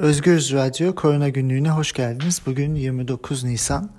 Özgürüz 0.00 0.52
Radyo 0.52 0.94
Korona 0.94 1.28
Günlüğü'ne 1.28 1.70
hoş 1.70 1.92
geldiniz. 1.92 2.42
Bugün 2.46 2.74
29 2.74 3.44
Nisan. 3.44 3.90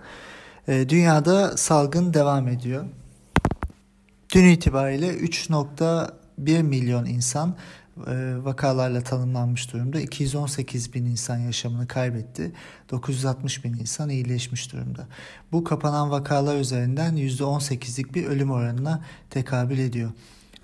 Ee, 0.67 0.89
dünyada 0.89 1.57
salgın 1.57 2.13
devam 2.13 2.47
ediyor. 2.47 2.85
Dün 4.33 4.45
itibariyle 4.45 5.07
3.1 5.07 6.63
milyon 6.63 7.05
insan 7.05 7.55
e, 8.07 8.35
vakalarla 8.43 9.01
tanımlanmış 9.01 9.73
durumda. 9.73 10.01
218 10.01 10.93
bin 10.93 11.05
insan 11.05 11.37
yaşamını 11.37 11.87
kaybetti. 11.87 12.51
960 12.91 13.65
bin 13.65 13.73
insan 13.73 14.09
iyileşmiş 14.09 14.73
durumda. 14.73 15.07
Bu 15.51 15.63
kapanan 15.63 16.11
vakalar 16.11 16.59
üzerinden 16.59 17.17
%18'lik 17.17 18.15
bir 18.15 18.25
ölüm 18.25 18.51
oranına 18.51 19.03
tekabül 19.29 19.79
ediyor. 19.79 20.11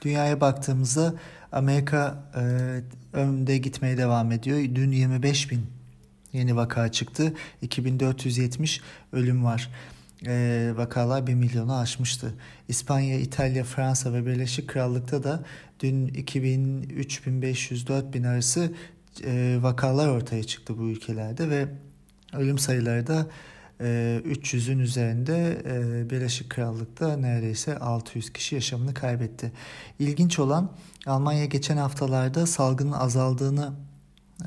Dünyaya 0.02 0.42
baktığımızda 0.42 1.14
Amerika 1.52 2.24
e, 2.36 2.44
önde 3.18 3.58
gitmeye 3.58 3.98
devam 3.98 4.32
ediyor. 4.32 4.58
Dün 4.58 4.92
25 4.92 5.52
bin 5.52 5.66
yeni 6.34 6.56
vaka 6.56 6.92
çıktı. 6.92 7.34
2470 7.62 8.82
ölüm 9.14 9.46
var. 9.46 9.70
E, 10.26 10.72
vakalar 10.76 11.28
1 11.28 11.34
milyonu 11.34 11.78
aşmıştı. 11.78 12.34
İspanya, 12.68 13.20
İtalya, 13.20 13.64
Fransa 13.64 14.14
ve 14.14 14.26
Birleşik 14.26 14.70
Krallık'ta 14.70 15.24
da 15.24 15.44
dün 15.80 16.08
2000, 16.08 16.84
3500, 16.84 17.88
4000 17.88 18.24
arası 18.24 18.72
e, 19.24 19.58
vakalar 19.62 20.08
ortaya 20.08 20.44
çıktı 20.44 20.78
bu 20.78 20.90
ülkelerde 20.90 21.50
ve 21.50 21.68
ölüm 22.34 22.58
sayıları 22.58 23.08
da 23.08 23.28
300'ün 23.80 24.80
ee, 24.80 24.82
üzerinde 24.82 25.62
e, 25.66 26.10
Birleşik 26.10 26.50
Krallık'ta 26.50 27.18
neredeyse 27.18 27.80
600 27.80 28.34
kişi 28.34 28.56
yaşamını 28.56 28.94
kaybetti. 28.94 29.52
İlginç 30.00 30.40
olan 30.40 30.72
Almanya 31.06 31.46
geçen 31.46 31.78
haftalarda 31.78 32.46
salgının 32.46 32.92
azaldığını 32.92 33.74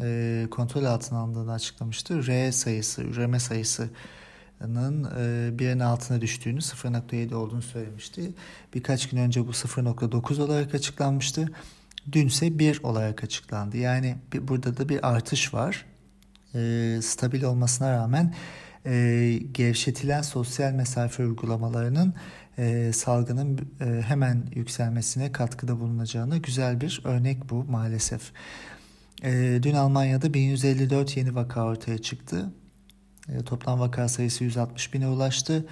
e, 0.02 0.47
kontrol 0.51 0.85
altına 0.85 1.19
alındığını 1.19 1.52
açıklamıştı. 1.52 2.27
R 2.27 2.52
sayısı, 2.52 3.02
üreme 3.02 3.41
sayısının 3.41 5.05
e, 5.18 5.59
birin 5.59 5.80
altına 5.80 6.21
düştüğünü 6.21 6.59
0.7 6.59 7.35
olduğunu 7.35 7.62
söylemişti. 7.62 8.33
Birkaç 8.74 9.09
gün 9.09 9.18
önce 9.18 9.46
bu 9.46 9.51
0.9 9.51 10.43
olarak 10.43 10.74
açıklanmıştı. 10.74 11.49
Dünse 12.12 12.59
1 12.59 12.83
olarak 12.83 13.24
açıklandı. 13.24 13.77
Yani 13.77 14.16
burada 14.43 14.77
da 14.77 14.88
bir 14.88 15.09
artış 15.09 15.55
var. 15.55 15.87
stabil 17.02 17.43
olmasına 17.43 17.93
rağmen 17.93 18.35
e, 18.87 19.39
gevşetilen 19.53 20.23
sosyal 20.23 20.73
mesafe 20.73 21.27
uygulamalarının 21.27 22.15
e, 22.59 22.93
salgının 22.93 23.59
e, 23.81 23.85
hemen 24.03 24.47
yükselmesine 24.55 25.33
katkıda 25.33 25.81
bulunacağını 25.81 26.39
güzel 26.39 26.81
bir 26.81 27.01
örnek 27.05 27.51
bu 27.51 27.65
maalesef. 27.65 28.33
E, 29.25 29.59
dün 29.63 29.75
Almanya'da 29.75 30.35
1154 30.35 31.17
yeni 31.17 31.35
vaka 31.35 31.65
ortaya 31.65 31.99
çıktı. 31.99 32.53
E, 33.29 33.45
toplam 33.45 33.81
vaka 33.81 34.09
sayısı 34.09 34.45
160 34.45 34.95
bine 34.95 35.09
ulaştı. 35.09 35.67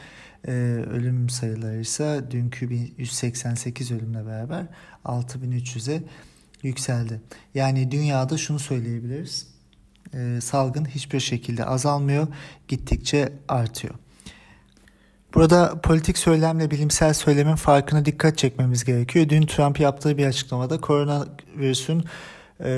E, 0.46 0.52
ölüm 0.90 1.28
sayıları 1.28 1.80
ise 1.80 2.24
dünkü 2.30 2.74
188 2.98 3.90
ölümle 3.90 4.26
beraber 4.26 4.66
6300'e 5.04 6.02
yükseldi. 6.62 7.20
Yani 7.54 7.90
dünyada 7.90 8.38
şunu 8.38 8.58
söyleyebiliriz 8.58 9.57
e, 10.14 10.40
salgın 10.40 10.84
hiçbir 10.84 11.20
şekilde 11.20 11.64
azalmıyor, 11.64 12.26
gittikçe 12.68 13.32
artıyor. 13.48 13.94
Burada 15.34 15.80
politik 15.82 16.18
söylemle 16.18 16.70
bilimsel 16.70 17.14
söylemin 17.14 17.54
farkına 17.54 18.04
dikkat 18.04 18.38
çekmemiz 18.38 18.84
gerekiyor. 18.84 19.28
Dün 19.28 19.42
Trump 19.42 19.80
yaptığı 19.80 20.18
bir 20.18 20.26
açıklamada 20.26 20.80
koronavirüsün 20.80 22.04
e, 22.64 22.68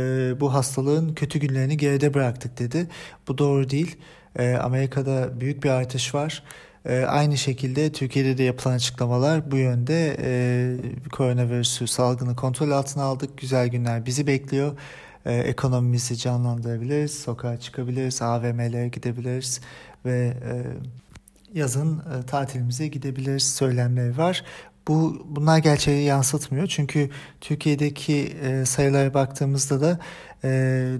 bu 0.40 0.54
hastalığın 0.54 1.14
kötü 1.14 1.38
günlerini 1.38 1.76
geride 1.76 2.14
bıraktık 2.14 2.58
dedi. 2.58 2.88
Bu 3.28 3.38
doğru 3.38 3.70
değil. 3.70 3.96
E, 4.38 4.54
Amerika'da 4.54 5.40
büyük 5.40 5.64
bir 5.64 5.70
artış 5.70 6.14
var. 6.14 6.42
E, 6.84 7.00
aynı 7.00 7.36
şekilde 7.36 7.92
Türkiye'de 7.92 8.38
de 8.38 8.42
yapılan 8.42 8.74
açıklamalar 8.74 9.50
bu 9.50 9.56
yönde 9.56 10.16
e, 10.22 10.76
koronavirüsü 11.12 11.86
salgını 11.86 12.36
kontrol 12.36 12.70
altına 12.70 13.02
aldık. 13.02 13.38
Güzel 13.38 13.68
günler 13.68 14.06
bizi 14.06 14.26
bekliyor 14.26 14.76
e, 15.26 15.34
ekonomimizi 15.34 16.16
canlandırabiliriz, 16.16 17.18
sokağa 17.18 17.60
çıkabiliriz, 17.60 18.22
AVM'lere 18.22 18.88
gidebiliriz 18.88 19.60
ve 20.04 20.36
e, 20.44 20.52
yazın 21.54 21.98
e, 21.98 22.26
tatilimize 22.26 22.88
gidebiliriz 22.88 23.54
söylemleri 23.54 24.18
var. 24.18 24.44
Bu 24.88 25.26
bunlar 25.28 25.58
gerçeği 25.58 26.04
yansıtmıyor 26.04 26.66
çünkü 26.66 27.10
Türkiye'deki 27.40 28.36
e, 28.42 28.64
sayılara 28.64 29.14
baktığımızda 29.14 29.80
da 29.80 29.98
e, 30.44 30.50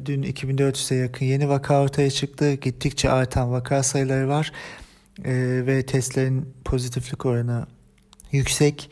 dün 0.07 0.23
2400'e 0.23 0.97
yakın 0.97 1.27
yeni 1.27 1.49
vaka 1.49 1.83
ortaya 1.83 2.11
çıktı. 2.11 2.55
Gittikçe 2.55 3.11
artan 3.11 3.53
vaka 3.53 3.83
sayıları 3.83 4.29
var 4.29 4.53
e, 5.25 5.33
ve 5.67 5.87
testlerin 5.87 6.55
pozitiflik 6.65 7.27
oranı 7.27 7.67
yüksek 8.33 8.91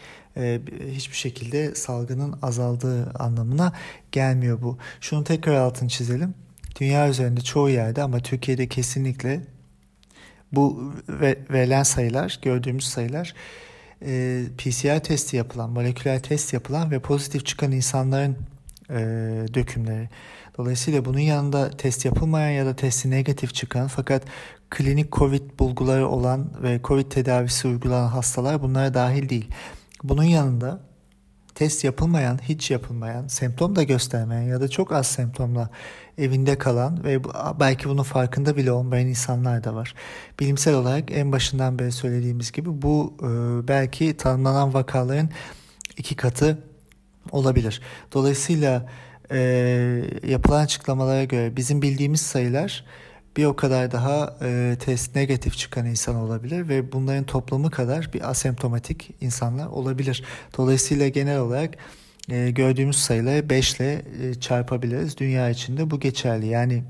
hiçbir 0.91 1.17
şekilde 1.17 1.75
salgının 1.75 2.39
azaldığı 2.43 3.11
anlamına 3.11 3.73
gelmiyor 4.13 4.63
bu. 4.63 4.79
Şunu 5.01 5.25
tekrar 5.25 5.55
altını 5.55 5.89
çizelim. 5.89 6.35
Dünya 6.81 7.09
üzerinde 7.09 7.41
çoğu 7.41 7.71
yerde 7.71 8.03
ama 8.03 8.21
Türkiye'de 8.21 8.69
kesinlikle 8.69 9.41
bu 10.53 10.93
verilen 11.51 11.83
sayılar, 11.83 12.39
gördüğümüz 12.43 12.85
sayılar 12.85 13.35
e, 14.03 14.43
PCR 14.59 15.01
testi 15.05 15.37
yapılan, 15.37 15.71
moleküler 15.71 16.23
test 16.23 16.53
yapılan 16.53 16.91
ve 16.91 16.99
pozitif 16.99 17.47
çıkan 17.47 17.73
insanların 17.73 18.37
e, 18.91 18.97
dökümleri. 19.55 20.09
Dolayısıyla 20.59 21.05
bunun 21.05 21.19
yanında 21.19 21.71
test 21.71 22.05
yapılmayan 22.05 22.51
ya 22.51 22.67
da 22.67 22.77
testi 22.77 23.11
negatif 23.11 23.55
çıkan 23.55 23.89
fakat 23.89 24.23
klinik 24.71 25.13
COVID 25.13 25.59
bulguları 25.59 26.09
olan 26.09 26.51
ve 26.63 26.81
COVID 26.85 27.11
tedavisi 27.11 27.69
uygulanan 27.69 28.09
hastalar 28.09 28.63
bunlara 28.63 28.95
dahil 28.95 29.29
değil. 29.29 29.49
Bunun 30.03 30.23
yanında 30.23 30.81
test 31.55 31.85
yapılmayan, 31.85 32.39
hiç 32.43 32.71
yapılmayan, 32.71 33.27
semptom 33.27 33.77
da 33.77 33.83
göstermeyen 33.83 34.43
ya 34.43 34.61
da 34.61 34.69
çok 34.69 34.93
az 34.93 35.07
semptomla 35.07 35.71
evinde 36.19 36.59
kalan 36.59 37.05
ve 37.05 37.25
belki 37.61 37.89
bunun 37.89 38.03
farkında 38.03 38.57
bile 38.57 38.73
olmayan 38.73 39.07
insanlar 39.07 39.65
da 39.65 39.75
var. 39.75 39.95
Bilimsel 40.41 40.75
olarak 40.75 41.11
en 41.11 41.33
başından 41.33 41.79
beri 41.79 41.93
söylediğimiz 41.93 42.53
gibi 42.53 42.83
bu 42.83 43.17
e, 43.23 43.29
belki 43.69 44.17
tanımlanan 44.17 44.75
vakaların 44.75 45.31
iki 45.97 46.17
katı 46.17 46.59
olabilir. 47.31 47.81
Dolayısıyla 48.13 48.89
e, 49.31 49.39
yapılan 50.27 50.65
açıklamalara 50.65 51.25
göre 51.25 51.57
bizim 51.57 51.83
bildiğimiz 51.83 52.21
sayılar 52.21 52.85
bir 53.37 53.45
o 53.45 53.57
kadar 53.57 53.93
daha 53.93 54.37
e, 54.43 54.77
test 54.81 55.17
negatif 55.17 55.57
çıkan 55.59 55.87
insan 55.87 56.17
olabilir 56.17 56.69
ve 56.69 56.93
bunların 56.93 57.25
toplamı 57.25 57.71
kadar 57.71 58.11
bir 58.15 58.31
asemptomatik 58.31 59.11
insanlar 59.21 59.67
olabilir. 59.67 60.25
Dolayısıyla 60.59 61.09
genel 61.09 61.39
olarak 61.39 61.75
e, 62.31 62.51
gördüğümüz 62.51 62.97
sayıları 62.97 63.51
5 63.51 63.75
ile 63.75 64.03
e, 64.23 64.35
çarpabiliriz. 64.35 65.19
Dünya 65.19 65.51
içinde 65.51 65.91
bu 65.91 66.01
geçerli. 66.01 66.47
Yani 66.47 66.85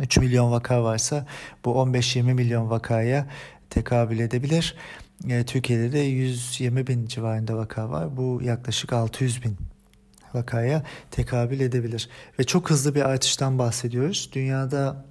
3 0.00 0.18
milyon 0.18 0.52
vaka 0.52 0.84
varsa 0.84 1.26
bu 1.64 1.70
15-20 1.70 2.22
milyon 2.22 2.70
vakaya 2.70 3.26
tekabül 3.70 4.18
edebilir. 4.18 4.74
E, 5.28 5.44
Türkiye'de 5.44 5.92
de 5.92 5.98
120 5.98 6.86
bin 6.86 7.06
civarında 7.06 7.56
vaka 7.56 7.90
var. 7.90 8.16
Bu 8.16 8.40
yaklaşık 8.42 8.92
600 8.92 9.44
bin 9.44 9.56
vakaya 10.34 10.82
tekabül 11.10 11.60
edebilir. 11.60 12.08
Ve 12.38 12.44
çok 12.44 12.70
hızlı 12.70 12.94
bir 12.94 13.02
artıştan 13.02 13.58
bahsediyoruz. 13.58 14.30
Dünyada 14.32 15.04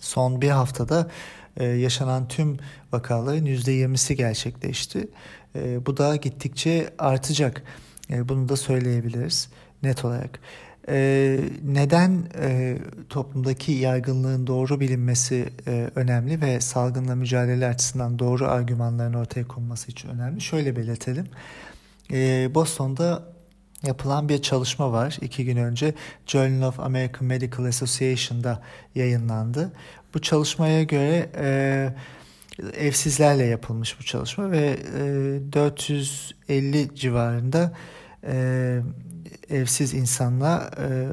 son 0.00 0.42
bir 0.42 0.50
haftada 0.50 1.10
e, 1.56 1.64
yaşanan 1.64 2.28
tüm 2.28 2.56
vakaların 2.92 3.46
%20'si 3.46 4.14
gerçekleşti. 4.14 5.08
E, 5.56 5.86
bu 5.86 5.96
da 5.96 6.16
gittikçe 6.16 6.90
artacak. 6.98 7.62
E, 8.10 8.28
bunu 8.28 8.48
da 8.48 8.56
söyleyebiliriz 8.56 9.48
net 9.82 10.04
olarak. 10.04 10.40
Neden 11.62 12.24
toplumdaki 13.08 13.72
yaygınlığın 13.72 14.46
doğru 14.46 14.80
bilinmesi 14.80 15.48
önemli 15.94 16.40
ve 16.40 16.60
salgınla 16.60 17.14
mücadele 17.14 17.66
açısından 17.66 18.18
doğru 18.18 18.48
argümanların 18.48 19.14
ortaya 19.14 19.48
konması 19.48 19.90
için 19.90 20.08
önemli? 20.08 20.40
Şöyle 20.40 20.76
belirtelim. 20.76 21.26
Boston'da 22.54 23.32
yapılan 23.82 24.28
bir 24.28 24.42
çalışma 24.42 24.92
var. 24.92 25.18
İki 25.20 25.44
gün 25.44 25.56
önce 25.56 25.94
Journal 26.26 26.68
of 26.68 26.80
American 26.80 27.24
Medical 27.24 27.64
Association'da 27.64 28.62
yayınlandı. 28.94 29.72
Bu 30.14 30.20
çalışmaya 30.20 30.82
göre 30.82 31.30
e, 31.36 31.94
evsizlerle 32.78 33.44
yapılmış 33.44 34.00
bu 34.00 34.04
çalışma 34.04 34.50
ve 34.50 34.76
e, 34.96 35.52
450 35.52 36.94
civarında 36.94 37.72
e, 38.24 38.80
evsiz 39.50 39.94
insanla 39.94 40.70
e, 40.78 41.08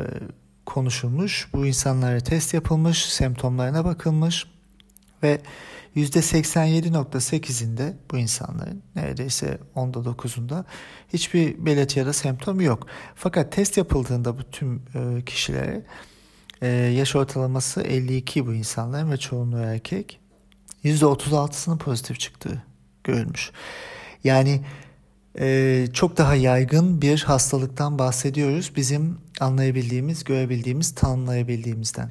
konuşulmuş. 0.66 1.48
Bu 1.54 1.66
insanlara 1.66 2.20
test 2.20 2.54
yapılmış, 2.54 3.06
semptomlarına 3.06 3.86
bakılmış 3.86 4.46
ve 5.24 5.42
%87.8'inde 5.98 7.94
bu 8.12 8.18
insanların 8.18 8.84
neredeyse 8.96 9.58
onda 9.76 10.00
9'unda 10.00 10.64
hiçbir 11.14 11.66
belirti 11.66 12.00
ya 12.00 12.06
da 12.06 12.14
semptom 12.14 12.62
yok. 12.62 12.88
Fakat 13.16 13.52
test 13.52 13.78
yapıldığında 13.78 14.38
bu 14.38 14.44
tüm 14.44 14.82
e, 14.96 15.26
kişilere 15.26 15.86
Ee, 16.62 16.68
yaş 16.68 17.16
ortalaması 17.16 17.82
52 17.82 18.46
bu 18.46 18.54
insanların 18.54 19.12
ve 19.12 19.18
çoğunluğu 19.18 19.60
erkek. 19.60 20.20
%36'sının 20.84 21.78
pozitif 21.78 22.20
çıktığı 22.20 22.64
görülmüş. 23.04 23.52
Yani 24.24 24.62
e, 25.40 25.88
çok 25.94 26.18
daha 26.18 26.36
yaygın 26.36 27.02
bir 27.02 27.22
hastalıktan 27.22 28.00
bahsediyoruz. 28.00 28.72
Bizim 28.76 29.18
anlayabildiğimiz, 29.40 30.24
görebildiğimiz, 30.24 30.96
tanımlayabildiğimizden. 30.96 32.10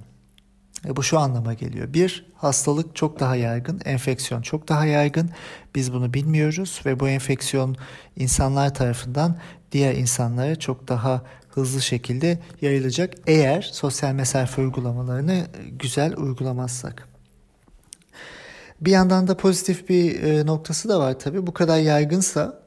E, 0.84 0.96
bu 0.96 1.02
şu 1.02 1.18
anlama 1.18 1.54
geliyor. 1.54 1.92
Bir, 1.92 2.26
hastalık 2.34 2.96
çok 2.96 3.20
daha 3.20 3.36
yaygın, 3.36 3.80
enfeksiyon 3.84 4.42
çok 4.42 4.68
daha 4.68 4.86
yaygın. 4.86 5.30
Biz 5.74 5.92
bunu 5.92 6.14
bilmiyoruz 6.14 6.80
ve 6.86 7.00
bu 7.00 7.08
enfeksiyon 7.08 7.76
insanlar 8.16 8.74
tarafından 8.74 9.38
diğer 9.72 9.94
insanlara 9.94 10.56
çok 10.56 10.88
daha 10.88 11.22
hızlı 11.48 11.82
şekilde 11.82 12.38
yayılacak 12.62 13.14
eğer 13.26 13.62
sosyal 13.72 14.12
mesafe 14.12 14.62
uygulamalarını 14.62 15.46
güzel 15.78 16.16
uygulamazsak. 16.16 17.08
Bir 18.80 18.90
yandan 18.90 19.28
da 19.28 19.36
pozitif 19.36 19.88
bir 19.88 20.22
e, 20.22 20.46
noktası 20.46 20.88
da 20.88 20.98
var 20.98 21.18
tabii. 21.18 21.46
Bu 21.46 21.54
kadar 21.54 21.78
yaygınsa 21.78 22.65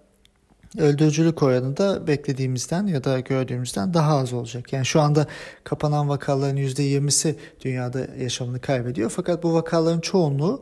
öldürücülük 0.77 1.43
oranı 1.43 1.77
da 1.77 2.07
beklediğimizden 2.07 2.87
ya 2.87 3.03
da 3.03 3.19
gördüğümüzden 3.19 3.93
daha 3.93 4.17
az 4.17 4.33
olacak. 4.33 4.73
Yani 4.73 4.85
şu 4.85 5.01
anda 5.01 5.27
kapanan 5.63 6.09
vakaların 6.09 6.57
%20'si 6.57 7.35
dünyada 7.61 7.99
yaşamını 8.19 8.59
kaybediyor. 8.59 9.09
Fakat 9.09 9.43
bu 9.43 9.53
vakaların 9.53 10.01
çoğunluğu 10.01 10.61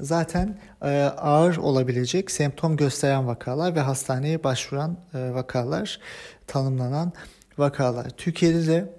zaten 0.00 0.58
e, 0.82 1.02
ağır 1.02 1.56
olabilecek 1.56 2.30
semptom 2.30 2.76
gösteren 2.76 3.26
vakalar 3.26 3.74
ve 3.74 3.80
hastaneye 3.80 4.44
başvuran 4.44 4.96
e, 5.14 5.34
vakalar, 5.34 6.00
tanımlanan 6.46 7.12
vakalar. 7.58 8.10
Türkiye'de 8.10 8.66
de 8.66 8.92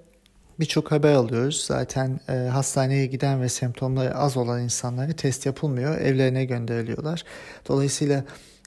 birçok 0.60 0.92
haber 0.92 1.14
alıyoruz. 1.14 1.66
Zaten 1.66 2.20
e, 2.30 2.34
hastaneye 2.34 3.06
giden 3.06 3.42
ve 3.42 3.50
semptomları 3.50 4.16
az 4.16 4.38
olan 4.38 4.64
insanları 4.64 5.14
test 5.14 5.46
yapılmıyor, 5.46 5.98
evlerine 5.98 6.46
gönderiliyorlar. 6.46 7.24
Dolayısıyla 7.68 8.24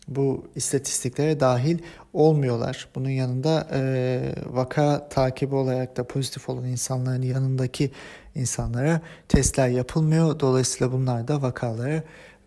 bu 0.09 0.45
istatistiklere 0.55 1.41
dahil 1.41 1.79
olmuyorlar. 2.13 2.89
Bunun 2.95 3.09
yanında 3.09 3.69
e, 3.73 4.21
vaka 4.47 5.09
takibi 5.09 5.55
olarak 5.55 5.97
da 5.97 6.07
pozitif 6.07 6.49
olan 6.49 6.65
insanların 6.65 7.23
yanındaki 7.23 7.91
insanlara 8.35 9.01
testler 9.29 9.69
yapılmıyor. 9.69 10.41
Dolayısıyla 10.41 10.93
bunlar 10.93 11.29
da 11.29 11.43
vakalara 11.43 12.03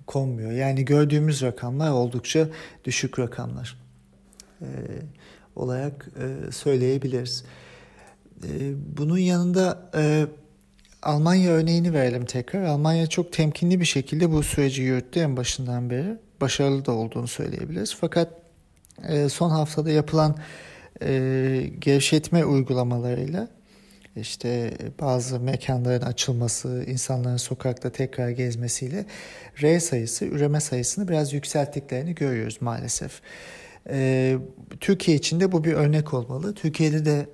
konmuyor. 0.08 0.52
Yani 0.52 0.86
gördüğümüz 0.86 1.42
rakamlar 1.42 1.92
oldukça 1.92 2.48
düşük 2.84 3.20
rakamlar 3.20 3.78
e, 4.62 4.68
olarak 5.56 6.08
e, 6.20 6.52
söyleyebiliriz. 6.52 7.44
E, 8.44 8.50
bunun 8.98 9.18
yanında 9.18 9.90
e, 9.96 10.26
Almanya 11.04 11.52
örneğini 11.52 11.94
verelim 11.94 12.26
tekrar. 12.26 12.64
Almanya 12.64 13.08
çok 13.08 13.34
temkinli 13.34 13.80
bir 13.80 13.86
şekilde 13.86 14.32
bu 14.32 14.44
süreci 14.44 14.82
yürüttü 14.82 15.20
en 15.20 15.38
başından 15.38 15.90
beri 15.90 16.18
başarılı 16.42 16.86
da 16.86 16.92
olduğunu 16.92 17.28
söyleyebiliriz. 17.28 17.96
Fakat 18.00 18.34
e, 19.08 19.30
son 19.30 19.50
haftada 19.50 19.92
yapılan 19.92 20.38
e, 21.02 21.72
gevşetme 21.80 22.46
uygulamalarıyla 22.46 23.48
işte 24.16 24.74
bazı 25.02 25.40
mekanların 25.40 26.06
açılması, 26.06 26.84
insanların 26.88 27.38
sokakta 27.38 27.90
tekrar 27.90 28.30
gezmesiyle 28.30 29.06
R 29.62 29.80
sayısı, 29.80 30.26
üreme 30.26 30.60
sayısını 30.60 31.08
biraz 31.08 31.34
yükselttiklerini 31.34 32.16
görüyoruz 32.16 32.58
maalesef. 32.62 33.22
E, 33.90 34.38
Türkiye 34.80 35.18
için 35.18 35.40
de 35.40 35.52
bu 35.52 35.64
bir 35.64 35.74
örnek 35.74 36.14
olmalı. 36.14 36.54
Türkiye'de 36.54 37.06
de 37.06 37.26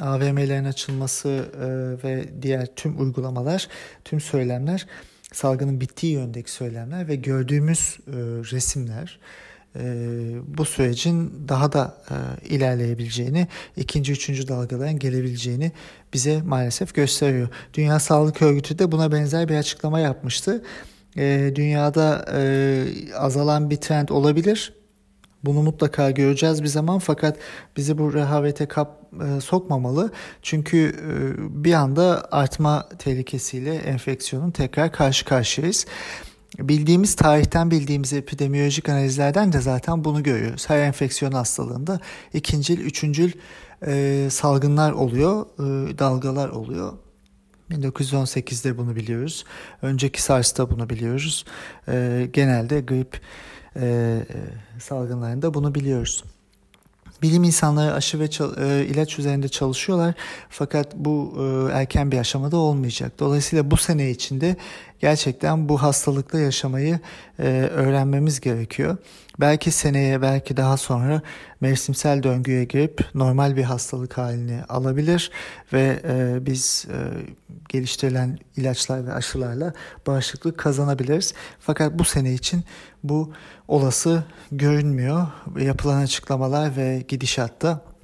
AVM'lerin 0.00 0.64
açılması 0.64 1.28
e, 1.28 1.66
ve 2.04 2.42
diğer 2.42 2.66
tüm 2.66 3.00
uygulamalar, 3.00 3.68
tüm 4.04 4.20
söylemler 4.20 4.86
salgının 5.32 5.80
bittiği 5.80 6.12
yöndeki 6.12 6.50
söylemler 6.50 7.08
ve 7.08 7.16
gördüğümüz 7.16 7.98
e, 8.06 8.12
resimler 8.52 9.18
e, 9.76 9.82
bu 10.46 10.64
sürecin 10.64 11.48
daha 11.48 11.72
da 11.72 11.96
e, 12.10 12.46
ilerleyebileceğini, 12.48 13.48
ikinci, 13.76 14.12
üçüncü 14.12 14.48
dalgaların 14.48 14.98
gelebileceğini 14.98 15.72
bize 16.14 16.42
maalesef 16.42 16.94
gösteriyor. 16.94 17.48
Dünya 17.74 18.00
Sağlık 18.00 18.42
Örgütü 18.42 18.78
de 18.78 18.92
buna 18.92 19.12
benzer 19.12 19.48
bir 19.48 19.56
açıklama 19.56 20.00
yapmıştı. 20.00 20.64
E, 21.16 21.52
dünyada 21.54 22.26
e, 22.34 22.84
azalan 23.14 23.70
bir 23.70 23.76
trend 23.76 24.08
olabilir 24.08 24.75
bunu 25.46 25.62
mutlaka 25.62 26.10
göreceğiz 26.10 26.62
bir 26.62 26.68
zaman 26.68 26.98
fakat 26.98 27.36
bizi 27.76 27.98
bu 27.98 28.14
rehavete 28.14 28.66
kap, 28.66 29.02
e, 29.22 29.40
sokmamalı. 29.40 30.12
Çünkü 30.42 30.78
e, 30.78 31.64
bir 31.64 31.72
anda 31.72 32.28
artma 32.30 32.88
tehlikesiyle 32.98 33.74
enfeksiyonun 33.74 34.50
tekrar 34.50 34.92
karşı 34.92 35.24
karşıyayız. 35.24 35.86
Bildiğimiz 36.58 37.14
tarihten 37.14 37.70
bildiğimiz 37.70 38.12
epidemiyolojik 38.12 38.88
analizlerden 38.88 39.52
de 39.52 39.60
zaten 39.60 40.04
bunu 40.04 40.22
görüyoruz. 40.22 40.70
Her 40.70 40.78
enfeksiyon 40.78 41.32
hastalığında 41.32 42.00
ikincil, 42.32 42.80
üçüncül 42.80 43.32
e, 43.86 44.28
salgınlar 44.30 44.92
oluyor, 44.92 45.46
e, 45.58 45.98
dalgalar 45.98 46.48
oluyor. 46.48 46.92
1918'de 47.70 48.78
bunu 48.78 48.96
biliyoruz. 48.96 49.44
Önceki 49.82 50.22
SARS'ta 50.22 50.70
bunu 50.70 50.90
biliyoruz. 50.90 51.44
E, 51.88 52.28
genelde 52.32 52.80
grip 52.80 53.20
e, 53.80 54.18
salgınlarında 54.78 55.54
bunu 55.54 55.74
biliyoruz. 55.74 56.24
Bilim 57.22 57.44
insanları 57.44 57.94
aşı 57.94 58.20
ve 58.20 58.24
e, 58.24 58.86
ilaç 58.86 59.18
üzerinde 59.18 59.48
çalışıyorlar 59.48 60.14
fakat 60.48 60.96
bu 60.96 61.34
e, 61.38 61.72
erken 61.72 62.12
bir 62.12 62.18
aşamada 62.18 62.56
olmayacak. 62.56 63.12
Dolayısıyla 63.18 63.70
bu 63.70 63.76
sene 63.76 64.10
içinde 64.10 64.56
gerçekten 65.00 65.68
bu 65.68 65.82
hastalıkla 65.82 66.38
yaşamayı 66.38 67.00
e, 67.38 67.42
öğrenmemiz 67.72 68.40
gerekiyor. 68.40 68.96
Belki 69.40 69.70
seneye 69.70 70.22
belki 70.22 70.56
daha 70.56 70.76
sonra 70.76 71.22
mevsimsel 71.60 72.22
döngüye 72.22 72.64
girip 72.64 73.00
normal 73.14 73.56
bir 73.56 73.62
hastalık 73.62 74.18
halini 74.18 74.64
alabilir 74.68 75.30
ve 75.72 76.00
e, 76.08 76.46
biz 76.46 76.86
e, 76.90 76.96
geliştirilen 77.68 78.38
ilaçlar 78.56 79.06
ve 79.06 79.12
aşılarla 79.12 79.72
bağışıklık 80.06 80.58
kazanabiliriz. 80.58 81.34
Fakat 81.60 81.98
bu 81.98 82.04
sene 82.04 82.34
için 82.34 82.64
bu 83.04 83.32
olası 83.68 84.24
görünmüyor. 84.52 85.26
Yapılan 85.58 86.02
açıklamalar 86.02 86.76
ve 86.76 87.04
gidişatta 87.08 87.95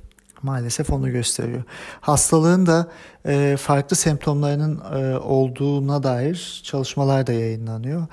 maalesef 0.42 0.90
onu 0.90 1.12
gösteriyor. 1.12 1.62
Hastalığın 2.00 2.66
da 2.66 2.88
e, 3.26 3.56
farklı 3.60 3.96
semptomlarının 3.96 4.80
e, 5.00 5.18
olduğuna 5.18 6.02
dair 6.02 6.60
çalışmalar 6.64 7.26
da 7.26 7.32
yayınlanıyor. 7.32 8.06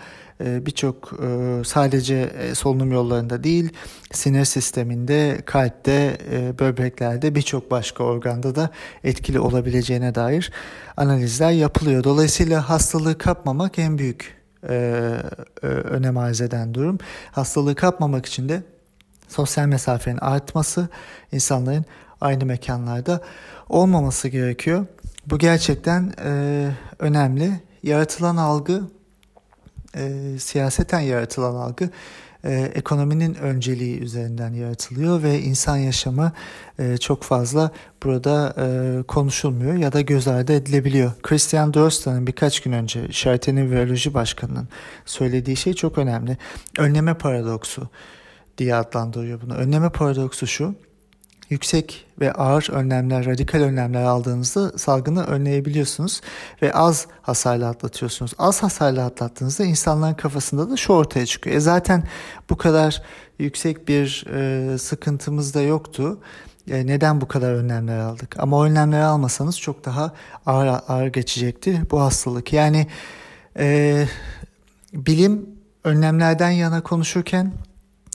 E, 0.43 0.65
Birçok 0.65 1.13
e, 1.23 1.61
sadece 1.65 2.15
e, 2.15 2.55
solunum 2.55 2.91
yollarında 2.91 3.43
değil, 3.43 3.69
sinir 4.11 4.45
sisteminde, 4.45 5.41
kalpte, 5.45 6.17
e, 6.31 6.59
böbreklerde 6.59 7.35
birçok 7.35 7.71
başka 7.71 8.03
organda 8.03 8.55
da 8.55 8.69
etkili 9.03 9.39
olabileceğine 9.39 10.15
dair 10.15 10.51
analizler 10.97 11.51
yapılıyor. 11.51 12.03
Dolayısıyla 12.03 12.69
hastalığı 12.69 13.17
kapmamak 13.17 13.79
en 13.79 13.97
büyük 13.97 14.39
e, 14.69 14.75
e, 15.63 15.67
önem 15.67 16.17
arz 16.17 16.41
eden 16.41 16.73
durum. 16.73 16.97
Hastalığı 17.31 17.75
kapmamak 17.75 18.25
için 18.25 18.49
de 18.49 18.63
sosyal 19.27 19.65
mesafenin 19.65 20.17
artması, 20.17 20.87
insanların 21.31 21.85
aynı 22.21 22.45
mekanlarda 22.45 23.21
olmaması 23.69 24.27
gerekiyor. 24.27 24.85
Bu 25.25 25.37
gerçekten 25.37 26.13
e, 26.25 26.71
önemli. 26.99 27.51
Yaratılan 27.83 28.37
algı, 28.37 28.81
e, 29.95 30.35
siyaseten 30.39 30.99
yaratılan 30.99 31.55
algı 31.55 31.89
e, 32.43 32.71
ekonominin 32.75 33.35
önceliği 33.35 33.99
üzerinden 33.99 34.53
yaratılıyor 34.53 35.23
ve 35.23 35.39
insan 35.39 35.77
yaşamı 35.77 36.31
e, 36.79 36.97
çok 36.97 37.23
fazla 37.23 37.71
burada 38.03 38.55
e, 38.57 39.03
konuşulmuyor 39.03 39.73
ya 39.73 39.93
da 39.93 40.01
göz 40.01 40.27
ardı 40.27 40.53
edilebiliyor. 40.53 41.11
Christian 41.23 41.73
Drosten'ın 41.73 42.27
birkaç 42.27 42.59
gün 42.59 42.71
önce 42.71 43.11
Şarten'in 43.11 43.71
Viroloji 43.71 44.13
Başkanı'nın 44.13 44.67
söylediği 45.05 45.57
şey 45.57 45.73
çok 45.73 45.97
önemli. 45.97 46.37
Önleme 46.77 47.13
paradoksu 47.13 47.89
diye 48.57 48.75
adlandırıyor 48.75 49.41
bunu. 49.41 49.53
Önleme 49.53 49.89
paradoksu 49.89 50.47
şu 50.47 50.75
yüksek 51.49 52.05
ve 52.19 52.33
ağır 52.33 52.69
önlemler, 52.71 53.25
radikal 53.25 53.59
önlemler 53.59 54.03
aldığınızda 54.03 54.77
salgını 54.77 55.23
önleyebiliyorsunuz 55.23 56.21
ve 56.61 56.73
az 56.73 57.07
hasarla 57.21 57.69
atlatıyorsunuz. 57.69 58.31
Az 58.37 58.63
hasarla 58.63 59.05
atlattığınızda 59.05 59.63
insanların 59.63 60.13
kafasında 60.13 60.69
da 60.69 60.77
şu 60.77 60.93
ortaya 60.93 61.25
çıkıyor. 61.25 61.55
E 61.55 61.59
zaten 61.59 62.03
bu 62.49 62.57
kadar 62.57 63.01
yüksek 63.39 63.87
bir 63.87 64.25
e, 64.33 64.77
sıkıntımız 64.77 65.53
da 65.53 65.61
yoktu. 65.61 66.19
E, 66.69 66.87
neden 66.87 67.21
bu 67.21 67.27
kadar 67.27 67.53
önlemler 67.53 67.99
aldık? 67.99 68.39
Ama 68.39 68.57
o 68.57 68.65
önlemleri 68.65 69.03
almasanız 69.03 69.59
çok 69.59 69.85
daha 69.85 70.13
ağır 70.45 70.67
ağır 70.87 71.07
geçecekti 71.07 71.81
bu 71.91 72.01
hastalık. 72.01 72.53
Yani 72.53 72.87
e, 73.59 74.05
bilim 74.93 75.49
önlemlerden 75.83 76.49
yana 76.49 76.81
konuşurken 76.81 77.51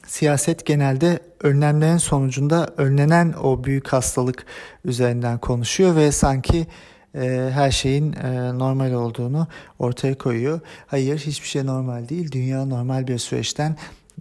siyaset 0.07 0.67
genelde 0.67 1.19
önlemlerin 1.43 1.97
sonucunda 1.97 2.69
önlenen 2.77 3.35
o 3.43 3.65
büyük 3.65 3.89
hastalık 3.89 4.47
üzerinden 4.85 5.39
konuşuyor 5.39 5.97
ve 5.97 6.13
sanki 6.13 6.67
e, 7.15 7.51
her 7.53 7.71
şeyin 7.71 8.13
e, 8.13 8.59
normal 8.59 8.93
olduğunu 8.93 9.47
ortaya 9.79 10.15
koyuyor. 10.19 10.61
Hayır 10.87 11.19
hiçbir 11.19 11.49
şey 11.49 11.67
normal 11.67 12.09
değil. 12.09 12.33
Dünya 12.33 12.65
normal 12.65 13.07
bir 13.07 13.19
süreçten 13.19 13.77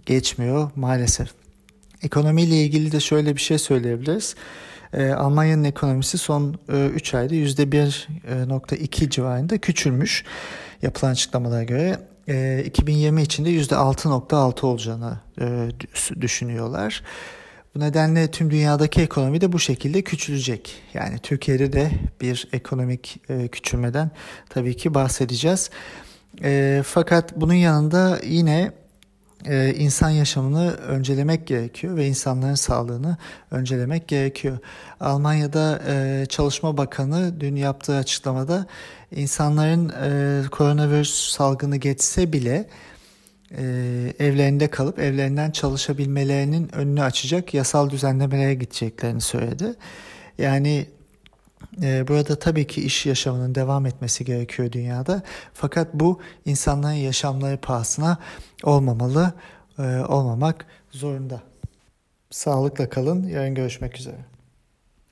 geçmiyor 0.06 0.70
maalesef. 0.76 1.28
Ekonomiyle 2.02 2.56
ilgili 2.56 2.92
de 2.92 3.00
şöyle 3.00 3.36
bir 3.36 3.40
şey 3.40 3.58
söyleyebiliriz. 3.58 4.34
Ee, 4.92 5.10
Almanya'nın 5.10 5.64
ekonomisi 5.64 6.18
son 6.18 6.58
e, 6.72 6.86
3 6.86 7.14
ayda 7.14 7.34
%1.2 7.34 9.10
civarında 9.10 9.58
küçülmüş 9.58 10.24
yapılan 10.82 11.12
açıklamalara 11.12 11.64
göre. 11.64 11.98
E, 12.28 12.62
2020 12.66 13.22
içinde 13.22 13.50
%6.6 13.50 14.66
olacağını 14.66 15.18
e, 15.40 15.68
düşünüyorlar. 16.20 17.02
Bu 17.74 17.80
nedenle 17.80 18.30
tüm 18.30 18.50
dünyadaki 18.50 19.02
ekonomi 19.02 19.40
de 19.40 19.52
bu 19.52 19.58
şekilde 19.58 20.02
küçülecek. 20.02 20.82
Yani 20.94 21.18
Türkiye'de 21.18 21.72
de 21.72 21.90
bir 22.20 22.48
ekonomik 22.52 23.20
e, 23.28 23.48
küçülmeden 23.48 24.10
tabii 24.48 24.76
ki 24.76 24.94
bahsedeceğiz. 24.94 25.70
E, 26.42 26.82
fakat 26.86 27.40
bunun 27.40 27.54
yanında 27.54 28.20
yine 28.24 28.72
insan 29.76 30.10
yaşamını 30.10 30.70
öncelemek 30.70 31.46
gerekiyor 31.46 31.96
ve 31.96 32.06
insanların 32.06 32.54
sağlığını 32.54 33.16
öncelemek 33.50 34.08
gerekiyor. 34.08 34.58
Almanya'da 35.00 35.80
Çalışma 36.26 36.76
Bakanı 36.76 37.40
dün 37.40 37.56
yaptığı 37.56 37.96
açıklamada 37.96 38.66
insanların 39.16 39.88
e, 39.88 40.48
koronavirüs 40.50 41.30
salgını 41.30 41.76
geçse 41.76 42.32
bile 42.32 42.68
e, 43.50 43.62
evlerinde 44.18 44.70
kalıp 44.70 44.98
evlerinden 44.98 45.50
çalışabilmelerinin 45.50 46.74
önünü 46.74 47.02
açacak 47.02 47.54
yasal 47.54 47.90
düzenlemelere 47.90 48.54
gideceklerini 48.54 49.20
söyledi. 49.20 49.74
Yani 50.38 50.86
e, 51.82 52.08
burada 52.08 52.38
tabii 52.38 52.66
ki 52.66 52.82
iş 52.82 53.06
yaşamının 53.06 53.54
devam 53.54 53.86
etmesi 53.86 54.24
gerekiyor 54.24 54.72
dünyada. 54.72 55.22
Fakat 55.52 55.94
bu 55.94 56.20
insanların 56.44 56.94
yaşamları 56.94 57.56
pahasına 57.56 58.18
olmamalı, 58.62 59.32
e, 59.78 59.82
olmamak 59.82 60.66
zorunda. 60.90 61.42
Sağlıkla 62.30 62.88
kalın. 62.88 63.26
Yarın 63.26 63.54
görüşmek 63.54 63.98
üzere. 63.98 64.33